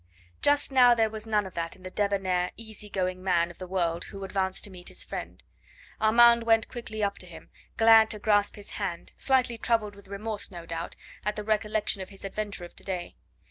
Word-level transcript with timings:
Just 0.41 0.71
now 0.71 0.95
there 0.95 1.11
was 1.11 1.27
none 1.27 1.45
of 1.45 1.53
that 1.53 1.75
in 1.75 1.83
the 1.83 1.91
debonnair, 1.91 2.49
easy 2.57 2.89
going 2.89 3.23
man 3.23 3.51
of 3.51 3.59
the 3.59 3.67
world 3.67 4.05
who 4.05 4.23
advanced 4.23 4.63
to 4.63 4.71
meet 4.71 4.87
his 4.87 5.03
friend. 5.03 5.43
Armand 5.99 6.41
went 6.41 6.67
quickly 6.67 7.03
up 7.03 7.19
to 7.19 7.27
him, 7.27 7.51
glad 7.77 8.09
to 8.09 8.17
grasp 8.17 8.55
his 8.55 8.71
hand, 8.71 9.11
slightly 9.15 9.59
troubled 9.59 9.93
with 9.95 10.07
remorse, 10.07 10.49
no 10.49 10.65
doubt, 10.65 10.95
at 11.23 11.35
the 11.35 11.43
recollection 11.43 12.01
of 12.01 12.09
his 12.09 12.25
adventure 12.25 12.65
of 12.65 12.75
to 12.77 12.83
day. 12.83 13.15